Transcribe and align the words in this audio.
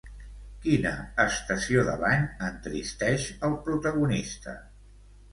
Quina 0.61 0.91
estació 1.23 1.83
de 1.89 1.93
l'any 2.03 2.23
entristeix 2.47 3.27
al 3.49 3.53
protagonista? 3.69 4.55